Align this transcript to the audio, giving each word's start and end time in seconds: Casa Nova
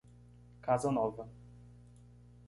Casa 0.67 0.89
Nova 0.95 1.29